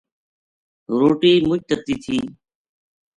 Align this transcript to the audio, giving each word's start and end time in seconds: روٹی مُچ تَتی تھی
روٹی 0.99 1.33
مُچ 1.47 1.61
تَتی 1.67 1.95
تھی 2.03 2.17